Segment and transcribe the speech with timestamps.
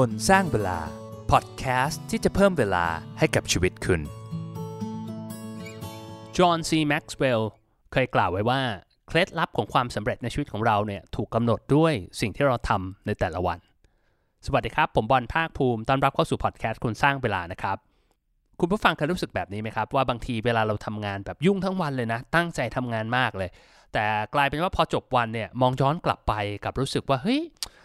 [0.00, 0.78] คนสร้างเวลา
[1.30, 2.86] พอดแคสต์ที่จะเพิ่มเวลา
[3.18, 4.00] ให้กับชีวิตคุณ
[6.36, 6.70] John C.
[6.76, 7.50] Maxwell
[7.92, 8.60] เคยกล่าวไว้ว่า
[9.08, 13.58] เคล็ดลับของความสำเร็จในชีวิตของเราเนี่ยถูกกำหนดด้วยสิ่งที่เราทำในแต่ละวัน
[14.46, 17.76] สวัสดีครับ ผมบอลภาคภูมิต้อนรับเข้าสู่พอดแคสต์คนสร้างเวลานะครับ
[18.60, 23.50] คุณผู้ฟังเคยรู้สึกแบบนี้ไหมครับ ว่าบางทีเวลาเราทำงานแบบยุ่งทั้งวันเลยนะ ตั้งใจทำงานมากเลย
[23.92, 24.04] แต่
[24.34, 27.40] กลายเป็นว่าพอจบวันเนี่ยมองย้อนกลับไปกับรู้สึกว่าเฮ้ย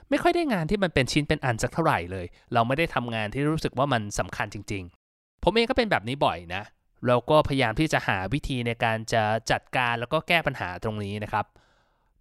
[0.10, 6.64] ไม่ค่อยได้งานที่มันเป็นชิ้นเป็นอันสักเท่าไหร่เลย เราไม่ได้ทำงานที่รู้สึกว่ามันสำคัญจริง ๆ ผมเองก็เป็นแบบนี้บ่อยนะ
[7.08, 11.46] แล้วก็พยายามที่จะหาวิธีในการจะจัดการแล้วก็แก้ปัญหาตรงนี้นะครับ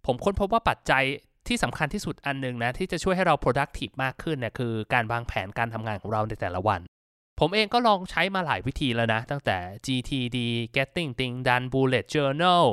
[0.05, 1.03] ผมค้นพบว่าปัจจัย
[1.47, 6.81] ที่สำคัญที่สุดอันหนึงนะที่จะช่วยให้เรา productive มากขึ้นเนี่ยคือการวางแผนการทำงานของเราในแต่ละวัน
[7.39, 10.37] ผมเองก็ลองใช้มาหลายวิธีแล้วนะ ตั้งแต่ GTD
[10.75, 12.65] Getting Things Done Bullet Journal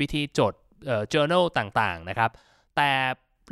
[0.00, 0.52] วิธีจด
[1.12, 2.30] journal ต่างๆนะครับ
[2.76, 2.90] แต่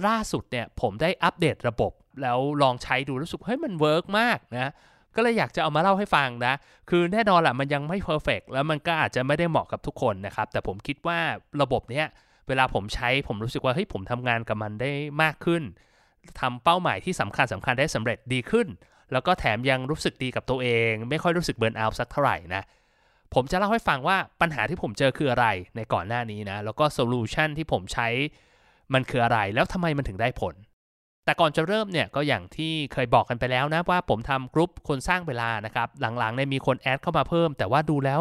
[0.07, 1.93] ล่าสุดเนี่ยผมได้อัปเดตระบบ
[2.23, 4.71] แล้วลองใช้ดูรู้สึกเฮ้ยมัน work มากนะ
[5.15, 6.55] ก็เลยอยากจะเอามาเล่าให้ฟังนะ
[6.91, 11.19] คือแน่นอนแหละมันยังไม่ perfect แล้วมันก็อาจจะไม่ได้เหมาะกับทุกคนนะครับ แต่ผมคิดว่า
[11.63, 12.07] ระบบเนี้ย
[12.49, 14.91] เวลาผมใช้ผมรู้สึกว่าเฮ้ยผมทำงานกับมันได้
[15.23, 15.63] มากขึ้น
[16.41, 18.67] ทำเป้าหมายที่สำคัญสำคัญได้สำเร็จดีขึ้น
[19.13, 22.63] แล้วก็แถมยังรู้สึกดีกับตัวเอง ไม่ค่อยรู้สึก burnout สักเท่าไหร่นะ
[23.35, 28.09] ผมจะเล่าให้ฟังว่าปัญหาที่ผมเจอคืออะไรในก่อนหน้านี้นะ แล้วก็ solution ที่ผมใช้
[28.95, 30.55] มันคืออะไรแล้วทำไมมันถึงได้ผล
[31.25, 38.21] แต่ก่อนจะเริ่มเนี่ยก็อย่างที่เคยบอกกันไปแล้วนะว่าผมทำกรุ๊ปคนสร้างเวลานะครับ หลังๆเนี่ยมีคน add เข้ามาเพิ่ม แต่ว่าดูแล้ว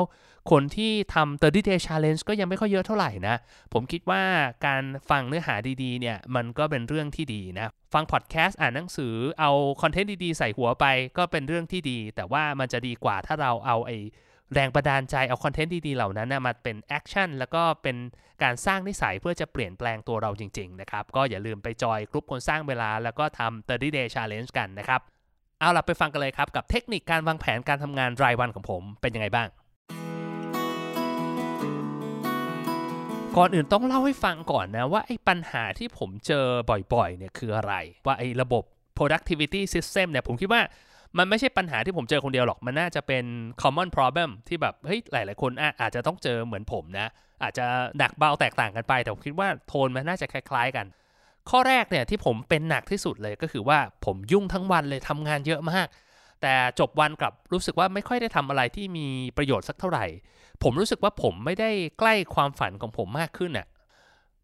[0.51, 3.35] คนที่ทำ30 day challenge ก็ยังไม่ค่อยเยอะเท่าไหร่นะ
[3.73, 4.21] ผมคิดว่า
[4.65, 10.85] การฟังเนื้อหาดีๆเนี่ยมันก็เป็นเรื่องที่ดีนะ ฟังพอดแคสต์อ่านหนังสือเอาคอนเทนต์ดีๆใส่หัวไป
[11.17, 13.91] ก็เป็นเรื่องที่ดี แต่ว่ามันจะดีกว่าถ้าเราเอาไอ
[14.53, 17.97] แรงบันดาลใจเอาคอนเทนต์ดีๆเหล่านั้นนะมาเป็น action แล้วก็เป็น
[18.43, 25.01] การสร้างนิสัยเพื่อจะเปลี่ยนแปลงตัวเราจริงๆนะครับ ก็อย่าลืมไปจอยกลุ่มคนสร้างเวลา แล้วก็ทำ30 day challenge กันนะครับ
[25.59, 29.47] เอาล่ะไปฟังกันเลยครับ กับเทคนิคการวางแผนการทำงานรายวันของผมเป็นยังไงบ้าง
[33.37, 36.45] ก่อนอื่นต้องเล่าให้ฟังก่อนนะว่าไอ้ปัญหาที่ผมเจอ
[36.93, 37.73] บ่อยๆเนี่ยคืออะไร
[38.05, 38.63] ว่าไอ้ระบบ
[38.97, 40.61] productivity system เนี่ยผมคิดว่า
[41.17, 43.25] มันไม่ใช่ปัญหาที่ผมเจอคนเดียวหรอก มันน่าจะเป็น
[43.61, 47.07] common problem ที่แบบ เฮ้ย หลาย ๆ คนอาอาจจะต้องเจอเหมือนผมนะ
[47.43, 47.65] อาจจะ
[47.97, 50.85] หนักเบาแตกต่างกันไป แต่ผมคิดว่าโทนมันน่าจะคล้าย ๆ กัน
[51.49, 55.87] ข้อแรกเนี่ยที่ผมเป็นหนักที่สุดเลยก็คือว่าผมยุ่งทั้งวันเลยทำงานเยอะมาก
[56.41, 60.05] แต่จบวันกลับรู้สึกว่าไม่ค่อยได้ทำอะไรที่มีประโยชน์สักเท่าไหร่
[60.63, 63.67] ผมรู้สึกว่าผมไม่ได้ใกล้ความฝันของผมมากขึ้นน่ะ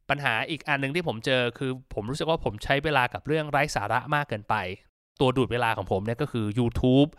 [0.09, 4.55] ปัญหาอีกอันหนึ่งที่ผมเจอคือผมรู้สึกว่าผมใช้เวลากับเรื่องไร้สาระมากเกินไป
[5.21, 7.09] ตัวดูดเวลาของผมเนี่ยก็คือ YouTube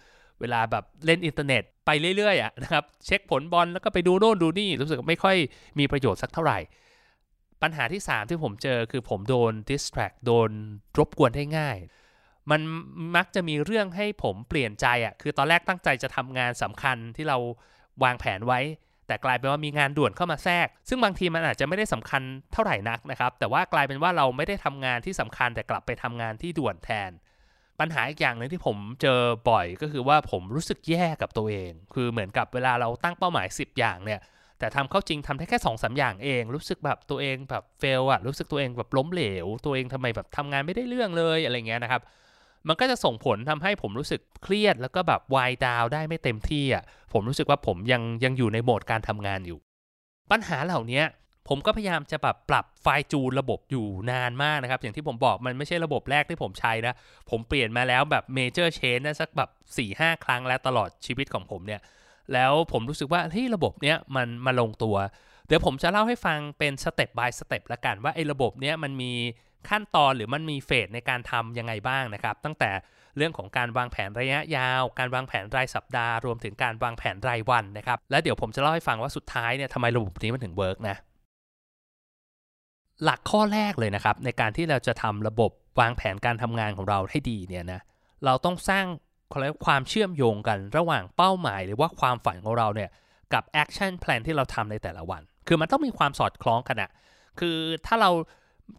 [0.41, 5.37] เวลาแบบเล่นอินเทอร์เน็ตไปเรื่อยๆอะนะครับเช็คผลบอลแล้วก็ไปดูโน่นดูนี่รู้สึกไม่ค่อย
[5.79, 6.59] มีประโยชน์สักเท่าไหร่
[7.63, 10.51] ปัญหาที่ 3 ที่ผมเจอคือผมโดน distract โดน
[10.99, 11.77] รบกวนได้ง่าย
[12.51, 12.61] มัน
[13.17, 17.39] มักจะมีเรื่องให้ผมเปลี่ยนใจอะคือตอนแรกตั้งใจจะทำงานสำคัญที่เรา
[18.03, 18.61] วางแผนไว้
[19.07, 27.11] แต่กลายเป็นว่ามีงานด่วนเข้ามาแทรก ซึ่งบางทีมันอาจจะไม่ได้สำคัญเท่าไหร่นักนะครับ แต่ว่ากลายเป็นว่าเราไม่ได้ทำงานที่สำคัญแต่กลับไปทำงานที่ด่วนแทน
[27.83, 29.21] ปัญหาอีกอย่างหนึ่งที่ผมเจอ
[29.51, 34.21] บ่อยก็คือว่าผมรู้สึกแย่กับตัวเอง คือเหมือนกับเวลาเราตั้งเป้าหมาย 10 อย่างเนี่ย
[34.59, 42.03] แต่ทำเข้าจริงทำได้แค่2อสอย่างเอง รู้สึกแบบตัวเองแบบเฟลอะรู้สึกตัวเองแบบล้มเหลว ตัวเองทำไมแบบทำงานไม่ได้เรื่องเลยอะไรเงี้ยนะครับ
[42.69, 46.83] มันก็จะส่งผลทำให้ผมรู้สึกเครียด แล้วก็แบบวายดาวได้ไม่เต็มที่อะ
[47.13, 49.59] ผมรู้สึกว่าผมยังยังอยู่ในโหมดการทำงานอยู่
[50.31, 51.03] ปัญหาเหล่านี้
[51.49, 56.95] ผมก็พยายามจะแบบปรับ fine tune ระบบอยู่นานมากนะครับ อย่างที่ผมบอกมันไม่ใช่ระบบแรกที่ผมใช้นะ
[57.31, 61.81] ผมเปลี่ยนมาแล้วแบบ major change นะสักแบบสี่ห้าครั้งแล้วตลอดชีวิตของผมเนี่ย
[62.33, 64.97] แล้วผมรู้สึกว่าเฮ้ยระบบเนี้ยมันมาลงตัว
[65.47, 69.13] เดี๋ยวผมจะเล่าให้ฟังเป็นสเต็ป by สเต็ปละกันว่าไอ้ระบบเนี้ยมันมี
[69.69, 72.71] ขั้นตอนหรือมันมี phase ในการทำยังไงบ้างนะครับ ตั้งแต่
[73.17, 80.97] เรื่องของการวางแผนระยะยาว การวางแผนรายสัปดาห์ รวมถึงการวางแผนรายวันนะครับ และเดี๋ยวผมจะเล่าให้ฟังว่าสุดท้ายเนี่ยทำไมระบบนี้มันถึง work นะ
[83.05, 85.51] หลักข้อแรกเลยนะครับ ในการที่เราจะทำระบบ
[85.81, 87.81] วางแผนการทำงานของเราให้ดีเนี่ยนะ
[88.25, 88.87] เราต้องสร้าง
[89.29, 92.91] เขาเรียกว่าความเชื่อมโยงกันระหว่างเป้าหมาย หรือว่าความฝันของเราเนี่ย
[93.33, 96.91] กับ action plan ที่เราทำในแต่ละวัน คือมันต้องมีความสอดคล้องกันอะ
[97.41, 97.57] คือ
[97.87, 98.11] ถ้าเรา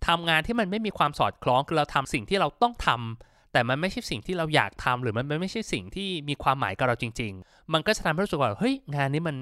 [0.08, 9.36] ทำงานที่มันไม่มีความสอดคล้องคือเราทำสิ่งที่เราต้องทำแต่มันไม่ใช่สิ่งที่เราอยากทำหรือมันไม่ใช่สิ่งที่มีความหมายกับเราจริง ๆ มันก็จะทำให้รู้สึกว่าเฮ้ยงานนี้มัน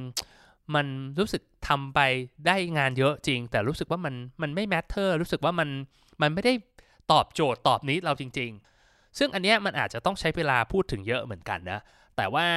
[0.76, 0.88] มัน
[1.20, 2.00] รู้สึกทำไป
[2.48, 5.70] ได้งานเยอะจริง แต่รู้สึกว่ามันมันไม่ matter รู้สึกว่ามัน
[6.22, 6.54] มันไม่ได้
[7.12, 8.52] ตอบโจทย์ตอบ need เราจริง
[8.84, 11.80] ๆ ซึ่งอันเนี้ยมันอาจจะต้องใช้เวลาพูดถึงเยอะเหมือนกันนะ
[12.18, 12.48] แต่ว่า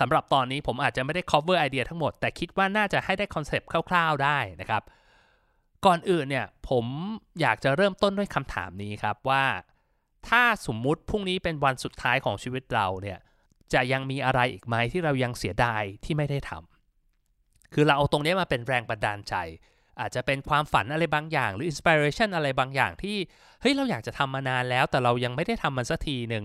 [0.00, 4.82] สำหรับตอนนี้ผมอาจจะไม่ได้ cover ไอเดียทั้งหมด แต่คิดว่าน่าจะให้ได้คอนเซปต์คร่าว ๆได้นะครับ
[5.86, 6.84] ก่อนอื่นเนี่ยผม
[7.40, 9.44] อยากจะเริ่มต้นด้วยคำถามนี้ครับว่า
[10.28, 13.18] ถ้าสมมุติพรุ่งนี้เป็นวันสุดท้ายของชีวิตเราเนี่ย
[13.72, 16.73] จะยังมีอะไรอีกไหมที่เรายังเสียดายที่ไม่ได้ทำ
[17.74, 19.34] คือเราเอาตรงนี้มาเป็นแรงบันดาลใจ
[20.00, 23.16] อาจจะเป็นความฝันอะไรบางอย่าง หรือ inspiration อะไรบางอย่างที่
[23.60, 26.44] เฮ้ยเราอยากจะทำมานานแล้ว แต่เรายังไม่ได้ทำมันสักทีหนึ่ง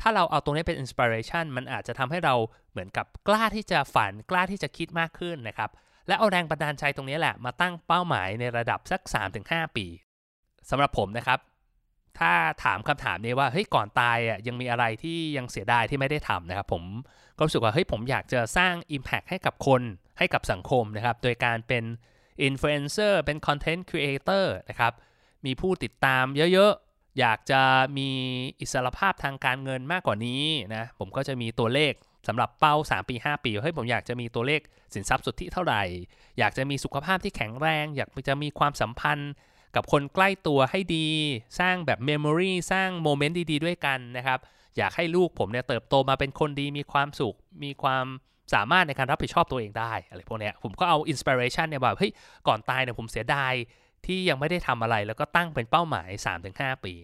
[0.00, 2.34] ถ้าเราเอาตรงนี้เป็น inspiration มันอาจจะทำให้เรา
[2.70, 5.70] เหมือนกับกล้าที่จะฝันกล้าที่จะคิดมากขึ้นนะครับ
[6.08, 9.00] และเอาแรงบันดาลใจตรงนี้แหละมาตั้งเป้าหมายในระดับสัก
[9.40, 9.86] 3-5 ปี
[10.70, 11.38] สำหรับผมนะครับ
[12.18, 12.32] ถ้า
[12.64, 16.82] ถามคำถามนี้ว่าเฮ้ยก่อนตายอะยังมีอะไรที่ยังเสียดายที่ไม่ได้ทำนะครับ ผม
[17.36, 19.82] ก็รู้สึกว่าเฮ้ยผมอยากจะสร้าง Impact ให้กับคน
[20.18, 21.84] ให้กับสังคมนะครับ โดยการเป็น
[22.42, 24.92] อินฟลูเอนเซอร์เป็น content creator นะครับ
[25.46, 27.62] มีผู้ติดตามเยอะๆ อยากจะ
[27.98, 28.08] มี
[28.60, 30.44] อิสรภาพทางการเงินมากกว่านี้
[30.74, 31.92] นะผมก็จะมีตัวเลข
[32.28, 34.60] สำหรับเป้า 3 ปี 5 ปีเฮ้ยผมอยากจะมีตัวเลข
[34.94, 35.82] สินทรัพย์สุทธิเท่าไหร่
[36.38, 39.32] อยากจะมีสุขภาพที่แข็งแรง อยากจะมีความสัมพันธ์
[39.76, 41.06] กับคนใกล้ตัวให้ดี
[41.60, 44.38] สร้างแบบ memory สร้าง moment ดีๆด้วยกันนะครับ
[44.76, 48.04] อยากให้ลูกผมเนี่ยเติบโตมาเป็นคนดีมีความสุข มีความ
[48.54, 52.12] สามารถในการรับผิดชอบตัวเองได้อะไรพวกนี้ผมก็เอา inspiration เนี่ยแบบเฮ้ย
[52.48, 53.52] ก่อนตายเนี่ยผมเสียดาย
[54.06, 56.10] ที่ยังไม่ได้ทำอะไรแล้วก็ตั้งเป็นเป้าหมาย
[56.48, 56.94] 3-5 ปี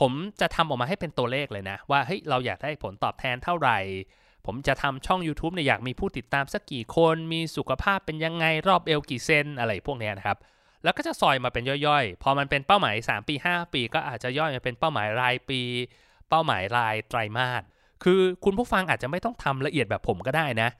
[0.00, 3.78] ผมจะทำออกมาให้เป็นตัวเลขเลยนะ ว่าเฮ้ยเราอยากได้ผลตอบแทนเท่าไหร่
[4.46, 10.38] ผมจะทำช่อง YouTube เนี่ยอยากมีผู้ติดตามสักกี่คน มีสุขภาพเป็นยังไงรอบเอวกี่เซนอะไรพวกนี้นะครับ
[10.84, 15.60] แล้วก็จะซอยมาเป็นย่อยๆ พอมันเป็นเป้าหมาย 3 ปี 5 ปี ก็อาจจะย่อยมาเป็นเป้าหมายรายปี
[16.28, 17.62] เป้าหมายรายไตรมาส
[18.04, 20.70] คือคุณผู้ฟังอาจจะไม่ต้องทำละเอียดแบบผมก็ได้นะ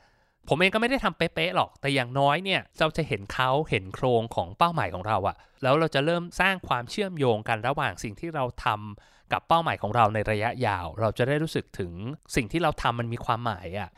[0.48, 11.92] ผมเองก็ไม่ได้ทำเป๊ะๆหรอก แต่อย่างน้อยเนี่ยเราจะเห็นเขาเห็นโครงของเป้าหมายของเราอะแล้วเราจะเริ่มสร้างความเชื่อมโยงกันระหว่างสิ่งที่เราทำกับเป้าหมายของเราในระยะยาว เราจะได้รู้สึกถึง
[12.36, 13.90] สิ่งที่เราทำมันมีความหมายอะ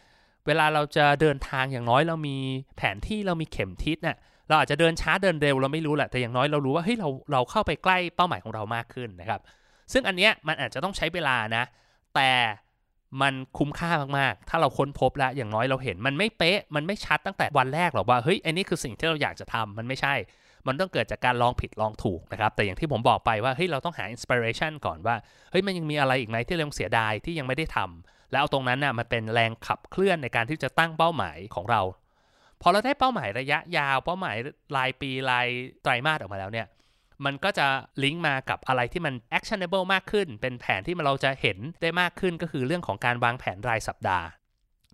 [0.47, 2.37] เวลาเราจะเดินทางอย่างน้อยเรามี
[2.77, 4.17] แผนที่เรามีเข็มทิศน่ะ
[4.49, 9.41] เราอาจจะเดินช้าเดินเร็วเราไม่รู้แหละแต่อย่างน้อยเรารู้ว่าเฮ้ยเราเราเข้าไปใกล้เป้าหมายของเรามากขึ้นนะครับ
[9.93, 11.65] ซึ่งอันเนี้ยมันอาจจะต้องใช้เวลานะ
[12.15, 12.31] แต่
[13.23, 20.15] มันคุ้มค่ามากๆ ถ้าเราค้นพบแล้วอย่างน้อยเราเห็น มันไม่เป๊ะ มันไม่ชัดตั้งแต่วันแรกหรอกว่าเฮ้ยอันนี้คือสิ่งที่เราอยากจะทำมันไม่ใช่
[20.67, 25.17] มันต้องเกิดจากการลองผิดลองถูกนะครับ แต่อย่างที่ผมบอกไปว่าเฮ้ยเราต้องหาอินสปิเรชันก่อนว่า
[25.51, 31.81] เฮ้ยมันยังมีอะไรอีกไหมที่เรายังเสียดายที่ยังไม่ได้ทำแล้วเอาตรงนั้นน่ะมันเป็นแรงขับเคลื่อนในการที่จะตั้งเป้าหมายของเรา
[32.63, 34.37] พอเราได้เป้าหมายระยะยาว เป้าหมาย
[34.77, 35.49] รายปีราย
[35.83, 36.67] ไตรมาสออกมาแล้วเนี่ย
[37.25, 37.67] มันก็จะ
[38.03, 44.27] ลิงก์มากับอะไรที่มัน actionable มากขึ้น เป็นแผนที่เราจะเห็นได้มากขึ้นก็คือเรื่องของการวางแผนรายสัปดาห์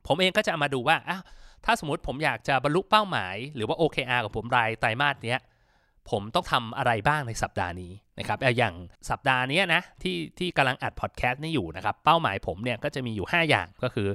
[0.07, 1.23] ผมเองก็จะมาดูว่าอ้าว
[1.65, 5.41] ถ้าสมมติผมอยากจะบรรลุเป้าหมาย หรือว่า OKR ของผมรายไตรมาสเนี้ย
[6.11, 8.75] ผมต้องทำอะไรบ้างในสัปดาห์นี้นะครับอย่าง
[9.11, 14.09] สัปดาห์นี้นะที่ที่กำลังอัดพอดแคสต์นี่อยู่นะครับ เป้าหมายผมเนี่ยก็จะมีอยู่ 5 อย่างก็คือ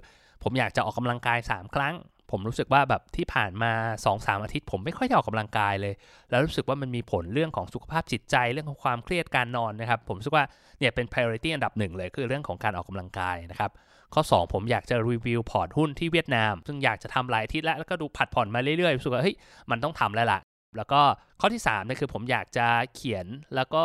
[0.44, 1.96] ผมอยากจะออกกำลังกาย 3 ครั้ง
[2.32, 3.72] ผมรู้สึกว่าแบบที่ผ่านมา
[4.08, 5.94] 2-3อาทิตย์ ผมไม่ค่อยได้ออกกำลังกายเลย
[6.30, 10.46] แล้วรู้สึกว่ามันมีผลเรื่องของสุขภาพจิตใจเรื่องของความเครียดการนอนนะครับ ผมรู้สึกว่า
[10.80, 13.72] เนี่ยเป็น priority อันดับหนึ่งเลยคือเรื่องของการออกกำลังกายนะครับ
[14.14, 19.36] ข้อ 2 ผมอยากจะรีวิวพอร์ตหุ้นที่เวียดนาม ซึ่งอยากจะทำหลายทิตย์แล้วแล้วก็ดูผัดผ่อนมาเรื่อยๆรู้สึกว่าเฮ้ย
[19.72, 20.40] มันต้องทำแล้วล่ะ
[20.78, 21.02] แล้วก็
[21.42, 23.26] ข้อที่3เนี่ยคือผมอยากจะเขียน
[23.56, 23.84] แล้วก็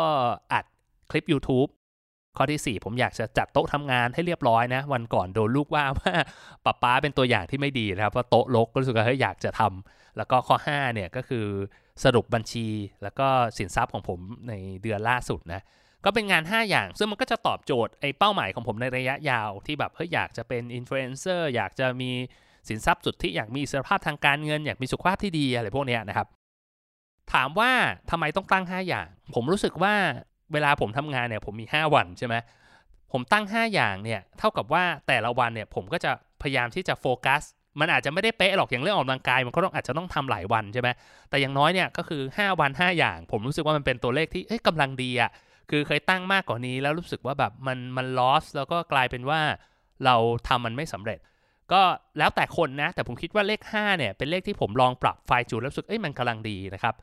[0.53, 0.65] อัด
[1.11, 1.69] คลิป YouTube
[2.37, 6.13] ข้อที่ 4 ผมอยากจะจัดโต๊ะทำงานให้เรียบร้อยนะ วันก่อนโดนลูกว่าว่า
[6.65, 11.45] ป้าป้าเป็นตัวอย่างที่ไม่ดีนะครับว่าโต๊ะลกก็รู้สึกว่าเฮ้ยอยากจะทำแล้วก็ข้อ5เนี่ยก็คือ
[12.03, 12.67] สรุปบัญชี
[13.03, 13.27] แล้วก็
[13.57, 15.61] สินทรัพย์ของผมในเดือนล่าสุดนะ
[16.05, 22.11] ก็เป็นงาน 5 อย่าง ซึ่งมันก็จะตอบโจทย์ไอ้เป้าหมายของผมในระยะยาวที่แบบเฮ้ยอยากจะเป็นอินฟลูเอนเซอร์อยากจะมี
[22.69, 26.27] สินทรัพย์สุทธิอยากมีอิสรภาพทางการเงิน อยากมีสุขภาพที่ดีอะไรพวกนี้นะครับ
[27.33, 27.71] ถามว่า
[28.09, 29.95] ทำไมต้องตั้ง 5 อย่าง ผมรู้สึกว่า
[30.53, 32.35] เวลาผมทำงานเนี่ยผมมี 5 วันใช่ไหม
[33.11, 36.11] ผมตั้ง 5 อย่างเนี่ยเท่ากับว่าแต่ละวันเนี่ยผมก็จะ
[36.41, 37.41] พยายามที่จะโฟกัส
[37.79, 40.89] มันอาจจะไม่ได้เป๊ะหรอกอย่างเรื่องออกกำลังกาย มันก็ต้องอาจจะต้องทำหลายวันใช่ไหม
[41.29, 45.31] แต่อย่างน้อยเนี่ยก็คือ 5 วัน 5 อย่าง ผมรู้สึกว่ามันเป็นตัวเลขที่เอ้ยกำลังดีอะ
[45.69, 49.39] คือเคยตั้งมากกว่านี้แล้วรู้สึกว่าแบบมันมันลอสแล้วก็กลายเป็นว่า
[50.05, 50.15] เรา
[50.47, 51.19] ทำมันไม่สำเร็จ
[51.71, 51.81] ก็
[52.17, 56.95] แล้วแต่คนนะ แต่ผมคิดว่าเลข5เนี่ยเป็นเลขที่ผมลองปรับไฟจูนแล้วรู้สึกเอ้ยมันกำลังดีนะครับ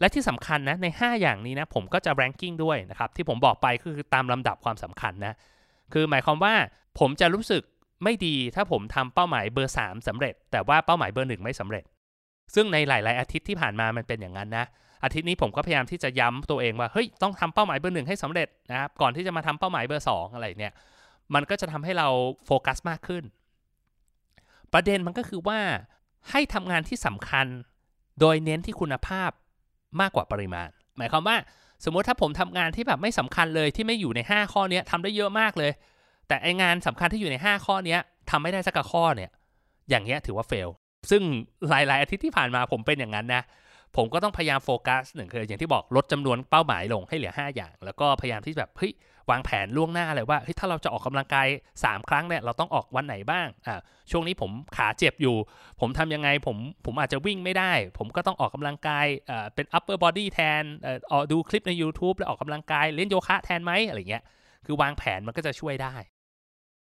[0.00, 5.34] และที่สำคัญนะใน 5 อย่างนี้นะผมก็จะ ranking ด้วยนะครับที่ผมบอกไปก็คือตามลำดับความสำคัญนะ
[5.92, 6.54] คือหมายความว่า
[6.98, 7.62] ผมจะรู้สึก
[8.04, 11.84] ไม่ดีถ้าผมทำเป้าหมายเบอร์ 3สำเร็จ แต่ว่าเป้าหมายเบอร์1ไม่สำเร็จ
[12.54, 14.66] ซึ่งในหลาย ๆ อาทิตย์ที่ผ่านมามันเป็นอย่างนั้นนะ
[15.04, 20.72] อาทิตย์นี้ผมก็พยายามที่จะย้ำตัวเองว่าเฮ้ยต้องทำเป้าหมายเบอร์หนึ่งให้สำเร็จนะครับก่อนที่จะมาทำเป้าหมายเบอร์ 2 อะไรเนี่ย
[21.34, 22.08] มันก็จะทำให้เรา
[22.46, 23.24] โฟกัสมากขึ้น
[24.72, 25.60] ประเด็นมันก็คือว่า
[26.30, 27.46] ให้ทำงานที่สำคัญ
[28.20, 29.30] โดยเน้นที่คุณภาพ
[30.00, 31.36] มากกว่าปริมาณ หมายความว่า
[31.84, 35.72] สมมติถ้าผมทำงานที่แบบไม่สำคัญเลยที่ไม่อยู่ใน 5 ข้อนี้ทำได้เยอะมากเลย
[36.28, 37.96] แต่ไองานสำคัญที่อยู่ใน 5 ข้อนี้
[38.30, 39.30] ทำไม่ได้สักข้อเนี่ย
[39.90, 40.68] อย่างเงี้ยถือว่าเฟล
[41.10, 41.22] ซึ่ง
[41.68, 43.42] หลาย ๆ อาทิตย์ที่ผ่านมาผมเป็นอย่างนั้นนะ
[43.96, 48.92] ผมก็ต้องพยายามโฟกัสหนึ่งคืออย่างที่บอกลดจำนวนเป้าหมายลงให้เหลือ 5 อย่าง แล้วก็พยายามที่แบบเฮ้ย
[49.30, 51.46] วางแผนล่วงหน้าเลยว่าเฮ้ยถ้าเราจะออกกำลังกาย
[51.80, 53.80] 3 ครั้งเนี่ยเราต้องออกวันไหนบ้างอ่า
[54.10, 55.36] ช่วงนี้ผมขาเจ็บอยู่
[55.80, 64.22] ผมทำยังไงผมผมอาจจะวิ่งไม่ได้ ผมก็ต้องออกกำลังกายอ่าเป็น upper body แทนเอ่อดูคลิปใน YouTube แล้วออกกำลังกายเล่นโยคะแทนไหมอะไรเงี้ย
[64.66, 65.94] คือวางแผนมันก็จะช่วยได้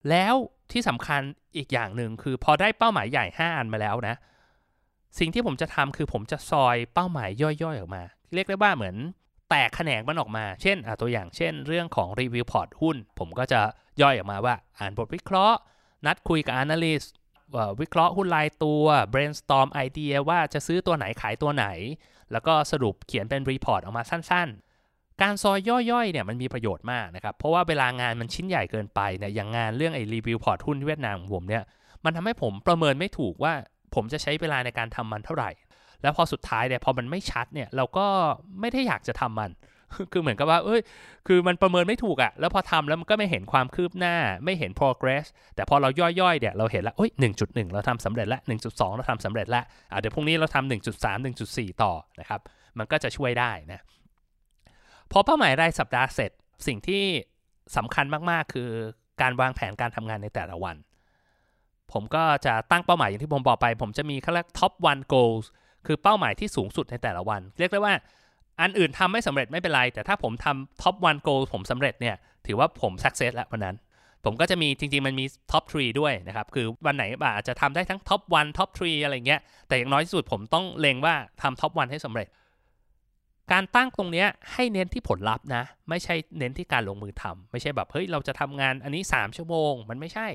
[0.09, 0.35] แล้ว
[0.71, 1.21] ที่สำคัญ
[1.57, 4.15] อีกอย่างหนึ่งคือพอได้เป้าหมายใหญ่ 5 อันมาแล้วนะ
[5.19, 8.95] สิ่งที่ผมจะทำคือผมจะซอยเป้าหมายย่อยๆออกมา เรียกได้ว่าเหมือน
[9.51, 13.61] แตกแขนงมันออกมา เช่นตัวอย่างเช่น เรื่องของรีวิวพอร์ตหุ้น ผมก็จะ
[14.01, 15.57] ย่อยออกมาว่า อ่านบทวิเคราะห์
[16.05, 17.09] นัดคุยกับ Analyst
[17.81, 21.65] วิเคราะห์หุ้นรายตัว brainstorm ไอเดียว่าจะซื้อตัวไหนขายตัวไหน
[22.31, 25.59] แล้วก็สรุปเขียนเป็น report ออกมาสั้นๆ การซอย
[25.91, 31.63] ย่อยๆเนี่ยมันมีประโยชน์มากนะครับ เพราะว่าเวลางานมันชิ้นใหญ่เกินไปเนี่ยอย่างงานเรื่องไอ้รีวิวพอร์ตหุ้นเวียดนามของผมเนี่ย
[32.05, 33.53] มันทำให้ผมประเมินไม่ถูกว่า
[33.95, 35.49] ผมจะใช้เวลาในการทำมันเท่าไหร่
[36.01, 38.05] แล้วพอสุดท้ายเนี่ยพอมันไม่ชัดเนี่ยเราก็
[38.59, 39.51] ไม่ได้อยากจะทำมัน
[40.11, 40.81] คือเหมือนกับว่า เอ้ย
[41.27, 44.15] คือมันประเมินไม่ถูกอะแล้วพอทำแล้วมันก็ไม่เห็นความคืบหน้า
[44.45, 45.89] ไม่เห็น progress แต่พอเรา
[46.21, 51.17] ย่อยๆ เนี่ย เราเห็นแล้วเอ้ย 1.1 เราทำสำเร็จล้ว1.2 เราทำสำเร็จล้วอะเดี๋ยวพรุ่งนี้เราทำ1.3
[51.49, 52.39] 1.4 ต่อนะครับ
[52.77, 53.79] มันก็จะช่วยได้นะ
[55.11, 56.31] พอเป้าหมายรายสัปดาห์เสร็จ
[56.67, 57.03] สิ่งที่
[57.77, 58.69] สำคัญมากๆ คือ
[59.21, 60.75] การวางแผนการทำงานในแต่ละวัน
[61.91, 65.45] ผมก็จะตั้งเป้าหมายอย่างที่ผมบอกไป ผมจะมีเขาเรียก top one goals
[65.85, 67.93] คือเป้าหมายที่สูงสุดในแต่ละวัน เรียกได้ว่า
[68.61, 72.15] อันอื่นทำไม่สำเร็จไม่เป็นไร แต่ถ้าผมทำ top one goal ผมสำเร็จเนี่ย
[72.47, 73.75] ถือว่าผม success แล้ววันนั้น
[74.25, 77.03] ผมก็จะมีจริง ๆ มันมี top 3ด้วยนะครับ คือวันไหน
[77.35, 82.27] อาจจะทำได้ทั้ง top 1 top 3อปทรีอะไรเงี้ยแต่อย่างน้อยที่สุดผมต้องเล็งว่าทำ top 1ให้สำเร็จ
[83.51, 90.27] การตั้งตรงนี้ให้เน้นที่ผลลัพธ์นะ ไม่ใช่เน้นที่การลงมือทำไม่ใช่แบบเฮ้ยเราจะทำงานอันนี้ 3 ชั่วโมง มันไม่ใช่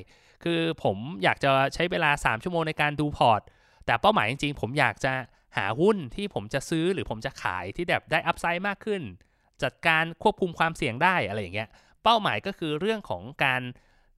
[0.45, 3.41] คือผมอยากจะใช้เวลา 3 ชั่วโมงในการดูพอร์ต
[3.87, 5.13] แต่เป้าหมายจริงๆ ผมอยากจะ
[5.57, 9.03] หาหุ้นที่ผมจะซื้อหรือผมจะขายที่แบบได้อัพไซด์มากขึ้น
[9.63, 11.69] จัดการควบคุมความเสี่ยงได้อะไรอย่างเงี้ย
[12.05, 13.63] เป้าหมายก็คือเรื่องของการ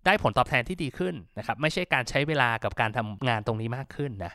[0.07, 4.33] ได้ผลตอบแทนที่ดีขึ้นนะครับไม่ใช่การใช้เวลากับการทำงานตรงนี้มากขึ้นนะ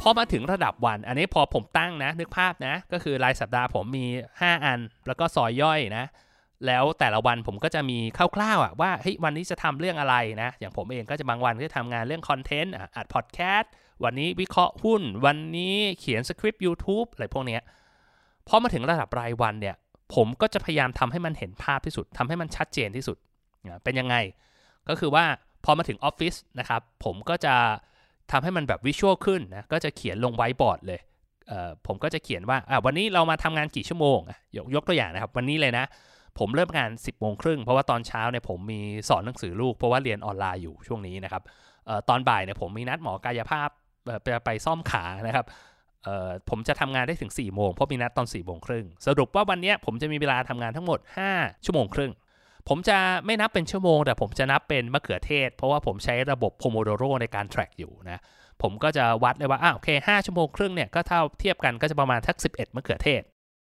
[0.00, 4.06] พอมาถึงระดับวัน อันนี้พอผมตั้งนะนึกภาพนะ ก็คือรายสัปดาห์ผมมี
[4.40, 6.04] 5 อัน แล้วก็ซอยย่อยนะ
[6.66, 7.98] แล้วแต่ละวันผมก็จะมี
[8.36, 13.72] คร่าวๆอะว่าเฮ้ยวันนี้จะทำเรื่องอะไรนะ อย่างผมเองก็จะบางวันก็จะทำงานเรื่องคอนเทนต์อัดพอดแคสต์
[14.04, 17.58] วันนี้วิเคราะห์หุ้น วันนี้เขียนสคริปต์ YouTube อะไรพวกนี้
[18.48, 19.76] พอมาถึงระดับรายวันเนี่ย
[20.14, 23.16] ผมก็จะพยายามทำให้มันเห็นภาพที่สุดทำให้มันชัดเจนที่สุด
[23.84, 24.16] เป็นยังไง
[24.88, 25.24] ก็คือว่า
[25.64, 27.54] พอมาถึงออฟฟิศนะครับ ผมก็จะ
[28.32, 31.00] ทำให้มันแบบวิชวลขึ้นนะก็จะเขียนลงไว้บอร์ดเลย
[31.86, 34.18] ผมก็จะเขียนว่าวันนี้เรามาทำงานกี่ชั่วโมง
[34.56, 35.84] ยกยกตัวอย่างนะครับ วันนี้เลยนะ
[36.38, 41.42] ผมเริ่มงาน 10บโมงครึ่งเพราะว่าตอนเช้าเนี่ยผมมีสอนหนังสือลูกเพราะว่าเรียนออนไลน์อยู่ช่วงนี้นะครับ
[41.88, 43.68] ออตอนบ่ายเนี่ยผมมีนัดหมอกายภาพ
[44.22, 45.46] ไปไปซ่อมขานะครับ
[46.50, 50.98] ผมจะทำงานได้ถึง4ี่โมงเพราะมีนัดตอน4ี่โมงครึ่งสรุปว่าวันนี้ผมจะมีเวลาทำงานทั้งหมด
[51.32, 52.12] 5 ชั่วโมงครึ่ง
[52.68, 58.20] ผมจะไม่นับเป็นชั่วโมง แต่ผมจะนับเป็นมะเขือเทศ เพราะว่าผมใช้ระบบโพโมโดโรในการ track อยู่นะ
[58.62, 63.22] ผมก็จะวัดเลยว่าอ้าโอเค5ชั่วโมงครึ่งเนี่ยก็เท่าเทียบกันก็จะประมาณทัก11มะเขือเทศ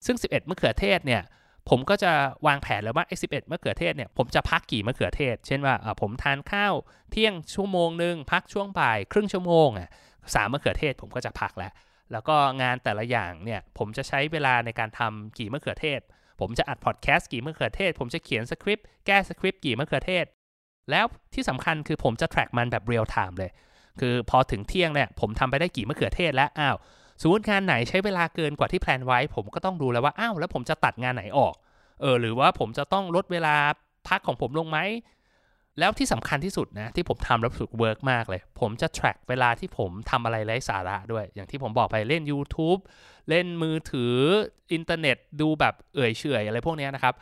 [0.07, 1.23] ซึ่ง 11มะเขือเทศเนี่ย
[1.71, 2.13] ผมก็จะ
[2.47, 6.75] วางแผนเลยว่าไอ้สิมะเขือเทศเนี่ยผมจะพักกี่มะเขือเทศ เช่นว่าผมทานข้าว
[7.11, 9.91] เที่ยงชั่วโมงหนึ่งพักช่วงบ่ายครึ่งชั่วโมงอะ
[10.35, 11.73] สามมะเขือเทศผมก็จะพักแล้ว
[12.13, 16.01] แล้วก็งานแต่ละอย่างเนี่ยผมจะใช้เวลาในการทำกี่มะเขือเทศ
[16.41, 20.25] ผมจะอัดพอดแคสต์กี่มะเขือเทศ ผมจะเขียนสคริปต์แก้สคริปต์กี่มะเขือเทศ
[20.91, 23.51] แล้วที่สำคัญคือผมจะ track มันแบบ real time เลย
[24.01, 26.77] คือพอถึงเที่ยงเนี่ยผมทำไปได้กี่มะเขือเทศแล้วอ้าว
[27.21, 31.55] สมมติงานไหนใช้เวลาเกินกว่าที่ plan ไว้ ผมก็ต้องดูแล้วว่าอ้าวแล้วผมจะตัดงานไหนออก
[32.01, 33.55] เออหรือว่าผมจะต้องลดเวลา
[34.09, 34.79] พักของผมลงไหม
[35.79, 42.81] แล้วที่สำคัญที่สุดนะที่ผมทำแล้วสุด work มากเลย ผมจะ track เวลาที่ผมทำอะไรไร้สาระด้วย อย่างที่ผมบอกไปเล่น YouTube
[43.29, 44.15] เล่นมือถือ
[44.73, 47.15] อินเทอร์เน็ตดูแบบเอื่อยเฉื่อยอะไรพวกนี้นะครับ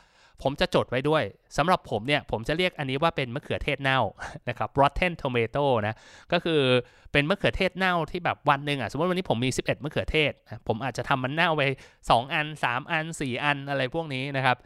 [0.42, 1.22] ผมจะจดไว้ด้วย
[1.56, 4.00] สำหรับผมเนี่ย ผมจะเรียกอันนี้ว่าเป็นมะเขือเทศเน่า
[4.48, 5.94] นะครับ rotten tomato นะ
[6.32, 6.60] ก็คือ
[7.12, 10.32] เป็นมะเขือเทศเน่าที่แบบวันหนึ่งอะสมมติวันนี้ผมมี 11มะเขือเทศ
[10.68, 11.62] ผมอาจจะทำมันเน่าไป
[11.98, 14.56] 2 อัน 3 อัน 4 อันอะไรพวกนี้นะครับ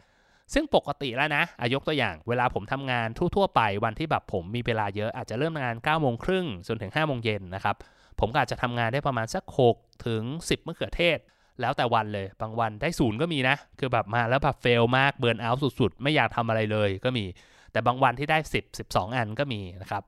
[0.53, 7.75] ซึ่งปกติแล้วนะอายกตัวอย่างเวลาผมทำงานทั่วๆไปวันที่แบบผมมีเวลาเยอะอาจจะเริ่มงาน9ก้าโมงครึ่งจนถึง5้าโมงเย็นนะครับ
[8.19, 9.43] ผมก็อาจจะทำงานได้ประมาณสัก
[9.75, 11.17] 6 ถึง 10มะเขือเทศ
[11.61, 17.25] แล้วแต่วันเลย บางวันได้ศูนย์ก็มีนะ คือแบบมาแล้วแบบเฟลมากเบิร์นเอาท์สุดๆ ไม่อยากทำอะไรเลยก็มี
[17.71, 20.03] แต่บางวันที่ได้ 10 12 อันก็มีนะครับ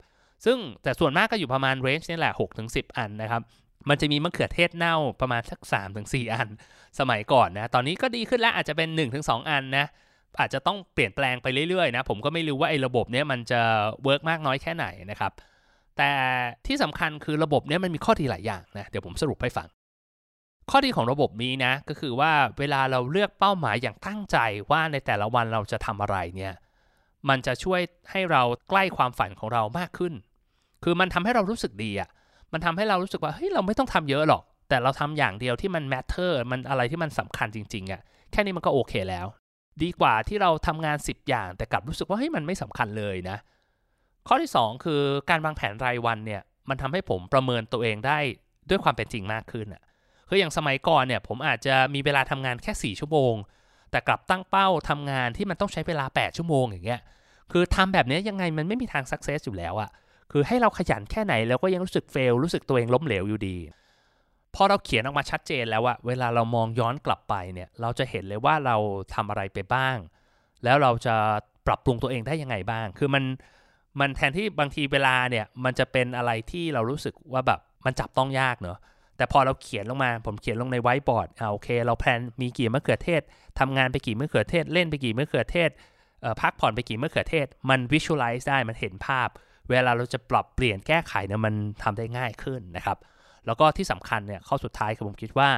[0.46, 3.42] ซึ่งแต่ส่วนมากก็อยู่ประมาณเรนจ์นี่แหละ6ถึง10 อันนะครับ
[3.90, 6.48] มันจะมีมะเขือเทศเน่าประมาณสัก3ถึง4อัน
[7.00, 8.90] สมัยก่อนนะ ตอนนี้ก็ดีขึ้นแล้วอาจจะเป็น
[9.20, 9.86] 1-2อันนะ
[10.40, 13.62] อาจจะต้องเปลี่ยนแปลงไปเรื่อยๆนะ ผมก็ไม่รู้ว่าไอ้ระบบเนี้ยมันจะ
[14.04, 15.32] เวิร์กมากน้อยแค่ไหนนะครับ
[15.98, 16.12] แต่
[16.68, 19.68] ที่สำคัญคือระบบเนี้ยมันมีข้อดีหลายอย่างนะ เดี๋ยวผมสรุปให้ฟัง
[20.70, 24.38] ข้อดีของระบบนี้นะ ก็คือว่าเวลาเราเลือกเป้าหมายอย่างตั้งใจ
[24.72, 26.54] ว่าในแต่ละวันเราจะทำอะไรเนี่ย
[27.30, 30.14] มันจะช่วยให้เราใกล้ความฝันของเรามากขึ้น
[30.84, 32.10] คือมันทำให้เรารู้สึกดีอะ่ะ
[32.54, 39.28] มันทำให้เรารู้สึกว่าเฮ้ยเราไม่ต้องทำเยอะหรอก แต่เราทำอย่างเดียวที่มัน matter มันอะไรที่มันสำคัญจริงๆอะ่ะ แค่นี้มันก็โอเคแล้ว
[39.84, 43.38] ดีกว่าที่เราทำงาน 10 อย่าง แต่กลับรู้สึกว่าเฮ้ยมันไม่สำคัญเลยนะ
[44.28, 48.20] ข้อที่ 2 คือการวางแผนรายวันเนี่ย มันทำให้ผมประเมินตัวเองได้
[48.70, 49.84] ด้วยความเป็นจริงมากขึ้นอะ
[50.30, 53.34] คืออย่างสมัยก่อนเนี่ยผมอาจจะมีเวลาทำงานแค่ 4 ชั่วโมง
[53.92, 57.02] แต่กลับตั้งเป้าทำงานที่มันต้องใช้เวลา 8 ชั่วโมงอย่างเงี้ย
[57.52, 59.90] คือทำแบบนี้ยังไงมันไม่มีทางสักเซสอยู่แล้วอะ
[60.32, 63.58] คือให้เราขยันแค่ไหนแล้วก็ยังรู้สึกเฟลรู้สึกตัวเองล้มเหลวอยู่ดี
[64.56, 68.76] พอเราเขียนออกมาชัดเจนแล้วอะเวลาเรามองย้อนกลับไปเนี่ยเราจะเห็นเลยว่าเรา
[69.14, 69.98] ทำอะไรไปบ้าง
[70.64, 71.16] แล้วเราจะ
[71.68, 73.24] ปรับปรุงตัวเองได้ยังไงบ้าง คือมัน
[74.00, 78.78] มันแทนที่บางทีเวลาเนี่ยมันจะเป็นอะไรที่เรารู้สึกว่าแบบมันจับต้องยากเนอะ
[79.20, 83.22] แต่พอเราเขียนลงมาผมเขียนลงในไวท์บอร์ดอ่าโอเค เราแพลนมีกี่มะเขือเทศ
[83.60, 85.70] ทำงานไปกี่มะเขือเทศ เล่นไปกี่มะเขือเทศ
[86.42, 89.30] พักผ่อนไปกี่มะเขือเทศ มันวิชวลไลซ์ได้มันเห็นภาพ
[89.70, 92.98] เวลาเราจะปรับเปลี่ยนแก้ไขเนี่ยมันทำได้ง่ายขึ้นนะครับ
[93.46, 95.50] แล้วก็ที่สำคัญเนี่ยข้อสุดท้ายคือผมคิดว่า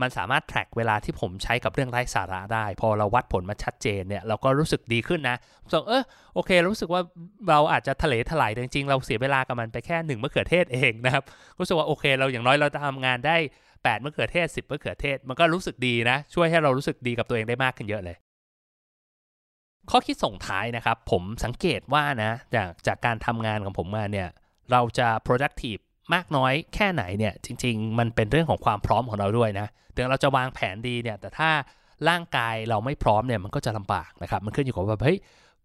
[0.00, 5.36] มันสามารถ track เวลาที่ผมใช้กับเรื่องไร้สาระได้ พอเราวัดผลมาชัดเจนเนี่ยเราก็รู้สึกดีขึ้นนะ
[5.72, 6.02] ส่งเออ
[6.34, 7.02] โอเค รู้สึกว่า
[7.50, 11.24] เราอาจจะทะเลถลายจริง ๆ เราเสียเวลากับมันไปแค่หนึ่งมะเขือเทศเองนะครับ
[11.58, 13.36] รู้สึกว่าโอเค เราอย่างน้อยเราจะทำงานได้
[13.70, 18.16] 8มะเขือเทศ 10มะเขือเทศ มันก็รู้สึกดีนะ ช่วยให้เรารู้สึกดีกับตัวเองได้มากขึ้นเยอะเลย
[19.90, 24.28] ข้อคิดส่งท้ายนะครับ ผมสังเกตว่านะจากจากการทำงานของผมมาเนี่ย
[24.72, 25.82] เราจะ productive
[26.14, 31.50] มากน้อยแค่ไหนเนี่ยจริง ๆ มันเป็นเรื่องของความพร้อมของเราด้วยนะถึงเราจะวางแผนดีเนี่ยแต่ถ้า
[32.08, 35.18] ร่างกายเราไม่พร้อมเนี่ยมันก็จะลำบากนะครับมันขึ้นอยู่กับว่าเฮ้ย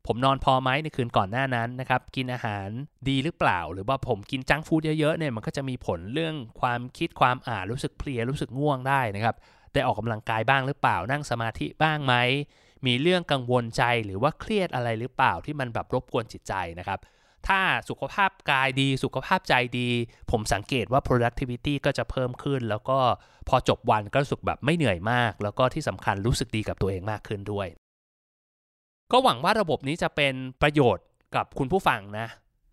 [0.07, 2.67] ผมนอนพอไหมในคืนก่อนหน้านั้นนะครับกินอาหาร
[3.09, 9.35] ดีหรือเปล่า หรือว่าผมกินจังฟู้ดเยอะๆเนี่ยมันก็จะมีผลเรื่องความคิดความอ่านรู้สึกเพลียรู้สึกง่วงได้นะครับ
[9.73, 12.13] ได้ออกกำลังกายบ้างหรือเปล่า นั่งสมาธิบ้างไหม
[12.85, 16.99] มีเรื่องกังวลใจหรือว่าเครียดอะไรหรือเปล่าที่มันแบบรบกวนจิตใจนะครับ
[17.47, 19.89] ถ้าสุขภาพกายดีสุขภาพใจดี
[20.31, 22.99] ผมสังเกตว่า productivity ก็จะเพิ่มขึ้น แล้วก็
[23.49, 27.67] พอจบวันก็รู้สึกแบบไม่เหนื่อยมาก แล้วก็ที่สำคัญรู้สึกดีกับตัวเองมากขึ้นด้วย
[29.11, 31.05] ก็หวังว่าระบบนี้จะเป็นประโยชน์
[31.35, 32.27] กับคุณผู้ฟังนะ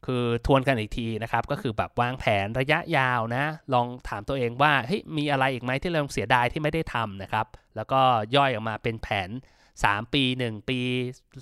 [0.07, 8.01] คือทวนกันอีกทีนะครับ ก็คือแบบวางแผนระยะยาวนะ ลองถามตัวเองว่าเฮ้ยมีอะไรอีกไหมที่เราเสียดายที่ไม่ได้ทำนะครับ แล้วก็
[8.37, 9.29] ย่อยออกมาเป็นแผน
[9.71, 10.79] 3 ปี 1 ปี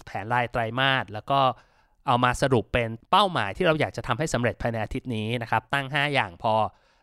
[0.07, 1.40] แผนรายไตรมาสแล้วก็
[2.07, 6.55] เอามาสรุปเป็นเป้าหมายที่เราอยากจะทำให้สำเร็จภายในอาทิตย์นี้นะครับตั้ง 5 อย่างพอ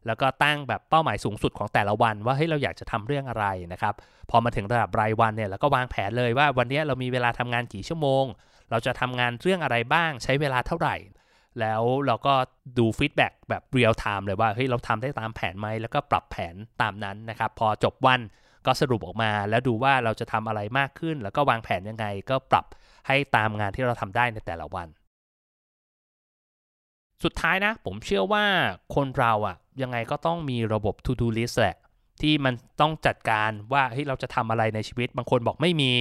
[0.08, 3.94] แล้วก็ตั้งแบบเป้าหมายสูงสุดของแต่ละวัน ว่าเฮ้ยเราอยากจะทำเรื่องอะไรนะครับ
[4.30, 8.26] พอมาถึงระดับรายวันเนี่ยเราก็วางแผนเลยว่าวันนี้เรามีเวลาทำงานกี่ชั่วโมง
[8.72, 10.96] เราจะทำงานเรื่องอะไรบ้างใช้เวลาเท่าไหร่
[11.60, 12.34] แล้วเราก็
[12.78, 18.22] ดู feedback แบบ real-time เลยว่าเฮ้ยเราทำได้ตามแผนไหมแล้วก็ปรับแผนตามนั้นนะครับพอจบวัน
[18.66, 22.66] ก็สรุปออกมาแล้วดูว่าเราจะทำอะไรมากขึ้น แล้วก็วางแผนยังไงก็ปรับ
[23.08, 24.88] ให้ตามงานที่เราทำได้ในแต่ละวัน
[27.24, 28.46] สุดท้ายนะ ผมเชื่อว่า
[28.96, 31.78] คนเราอะยังไงก็ต้องมีระบบ to do list แหละ
[32.22, 35.92] ที่มันต้องจัดการว่าเฮ้ยเราจะทำอะไรในชีวิต บางคนบอกไม่มี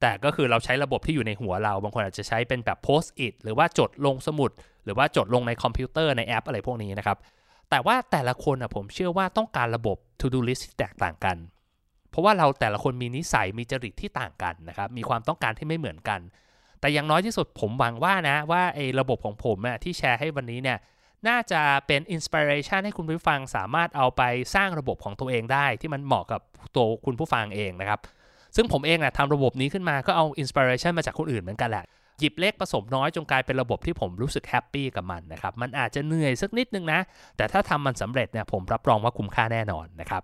[0.00, 4.50] แต่ก็คือเราใช้ระบบที่อยู่ในหัวเรา บางคนอาจจะใช้เป็นแบบ post it หรือว่าจดลงสมุด
[4.84, 7.18] หรือว่าจดลงในคอมพิวเตอร์ในแอปอะไรพวกนี้นะครับ
[7.70, 11.36] แต่ว่าแต่ละคนอะผมเชื่อว่าต้องการระบบ to do list ที่แตกต่างกัน
[12.14, 16.20] เพราะว่าเราแต่ละคนมีนิสัยมีจริตที่ต่างกันนะครับ มีความต้องการที่ไม่เหมือนกัน
[16.80, 20.78] แต่อย่างน้อยที่สุดผมหวังว่านะว่าไอ้ระบบของผมอะที่แชร์ให้วันนี้เนี่ย
[21.28, 24.22] น่าจะเป็น inspiration ให้คุณผู้ฟังสามารถเอาไป
[24.54, 26.40] สร้างระบบของตัวเองได้ ที่มันเหมาะกับ
[26.74, 28.00] ตัวคุณผู้ฟังเองนะครับ
[28.56, 31.84] ซึ่งผมเองนะทำระบบนี้ขึ้นมาก็เอา inspiration มาจากคนอื่นเหมือนกันแหละ
[32.20, 37.00] หยิบเล็กผสมน้อยจนกลายเป็นระบบที่ผมรู้สึก happy กับมันนะครับ มันอาจจะเหนื่อยสักนิดนึงนะ
[37.36, 40.22] แต่ถ้าทำมันสำเร็จเนี่ยผมรับรองว่าคุ้มค่าแน่นอนนะครับ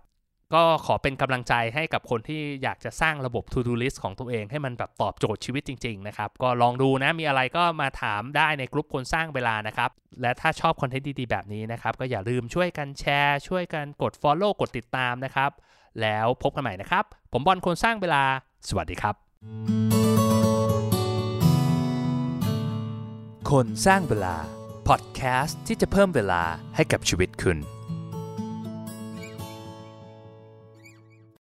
[0.55, 9.91] ก็ขอเป็นกำลังใจให้กับคนที่อยากจะสร้างระบบ To Do List ของตัวเอง ให้มันแบบตอบโจทย์ชีวิตจริง ๆ นะครับ ก็ลองดูนะ มีอะไรก็มาถามได้ในกลุ่มคนสร้างเวลานะครับ
[10.23, 15.51] และถ้าชอบคอนเทนต์ดี ๆ แบบนี้นะครับ ก็อย่าลืมช่วยกันแชร์ ช่วยกันกด Follow กดติดตามนะครับ
[16.01, 18.23] แล้วพบกันใหม่นะครับ ผมบอลคนสร้างเวลา
[18.69, 19.15] สวัสดีครับ
[23.51, 24.37] คนสร้างเวลา
[24.89, 26.43] พอดแคสต์ที่จะเพิ่มเวลา
[26.75, 27.59] ให้กับชีวิตคุณ